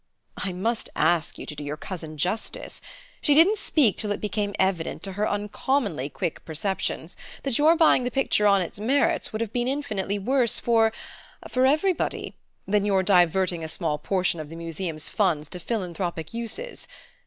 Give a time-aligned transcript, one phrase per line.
[0.37, 2.81] "I must ask you to do your cousin justice.
[3.21, 8.03] She didn't speak till it became evident to her uncommonly quick perceptions that your buying
[8.03, 10.91] the picture on its merits would have been infinitely worse for
[11.47, 12.33] for everybody
[12.67, 16.87] than your diverting a small portion of the Museum's funds to philanthropic uses.